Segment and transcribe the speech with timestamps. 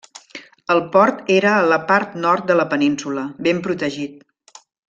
[0.75, 4.61] El port era a la part nord de la península, ben protegit.